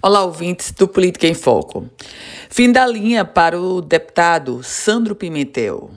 [0.00, 1.90] Olá, ouvintes do Política em Foco.
[2.48, 5.90] Fim da linha para o deputado Sandro Pimentel.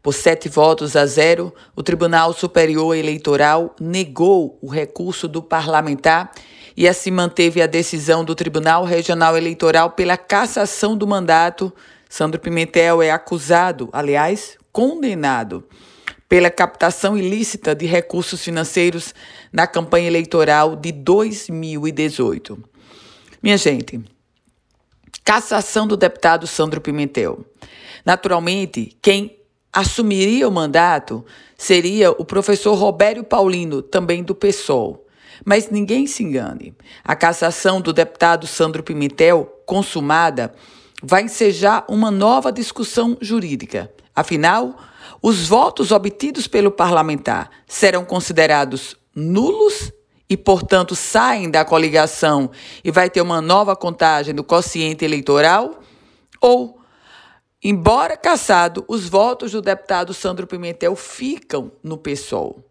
[0.00, 6.30] Por sete votos a zero, o Tribunal Superior Eleitoral negou o recurso do parlamentar
[6.76, 11.72] e assim manteve a decisão do Tribunal Regional Eleitoral pela cassação do mandato.
[12.08, 15.64] Sandro Pimentel é acusado, aliás, condenado
[16.28, 19.12] pela captação ilícita de recursos financeiros
[19.52, 22.71] na campanha eleitoral de 2018.
[23.42, 24.00] Minha gente,
[25.24, 27.44] cassação do deputado Sandro Pimentel.
[28.06, 29.36] Naturalmente, quem
[29.72, 31.24] assumiria o mandato
[31.58, 35.04] seria o professor Robério Paulino, também do PSOL.
[35.44, 36.72] Mas ninguém se engane.
[37.02, 40.54] A cassação do deputado Sandro Pimentel, consumada,
[41.02, 43.92] vai ensejar uma nova discussão jurídica.
[44.14, 44.78] Afinal,
[45.20, 49.90] os votos obtidos pelo parlamentar serão considerados nulos
[50.32, 52.50] e, portanto, saem da coligação
[52.82, 55.78] e vai ter uma nova contagem do quociente eleitoral?
[56.40, 56.80] Ou,
[57.62, 62.64] embora cassado, os votos do deputado Sandro Pimentel ficam no PSOL?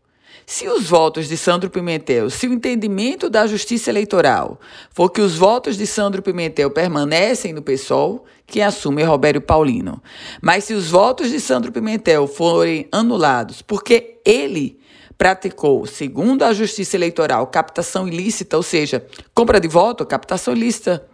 [0.44, 5.38] Se os votos de Sandro Pimentel, se o entendimento da Justiça Eleitoral for que os
[5.38, 10.02] votos de Sandro Pimentel permanecem no PSOL, quem assume é Robério Paulino.
[10.42, 14.82] Mas se os votos de Sandro Pimentel forem anulados porque ele
[15.22, 19.06] praticou, segundo a Justiça Eleitoral, captação ilícita, ou seja,
[19.36, 21.06] compra de voto, captação ilícita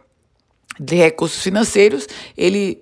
[0.80, 2.80] de recursos financeiros, ele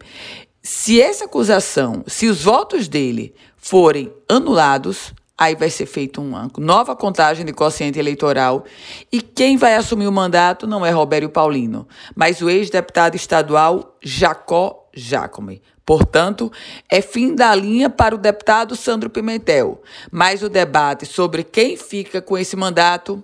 [0.62, 6.96] se essa acusação, se os votos dele forem anulados, aí vai ser feita uma nova
[6.96, 8.64] contagem de quociente eleitoral.
[9.12, 14.85] E quem vai assumir o mandato não é Robério Paulino, mas o ex-deputado estadual Jacó
[14.96, 15.62] Jacome.
[15.86, 16.52] Portanto,
[16.90, 22.22] é fim da linha para o deputado Sandro Pimentel, mas o debate sobre quem fica
[22.22, 23.24] com esse mandato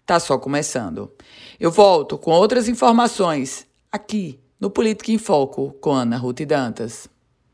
[0.00, 1.10] está só começando.
[1.58, 7.08] Eu volto com outras informações aqui no Política em Foco com Ana Ruth Dantas.